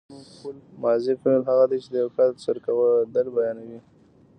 [0.81, 3.79] ماضي فعل هغه دی چې د یو کار تر سره کېدل بیانوي.